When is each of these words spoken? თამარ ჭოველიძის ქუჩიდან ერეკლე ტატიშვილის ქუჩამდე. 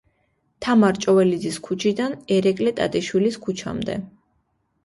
თამარ 0.65 0.99
ჭოველიძის 1.05 1.59
ქუჩიდან 1.69 2.15
ერეკლე 2.39 2.73
ტატიშვილის 2.81 3.41
ქუჩამდე. 3.45 4.01